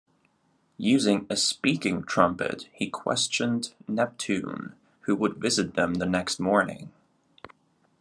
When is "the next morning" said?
5.93-6.91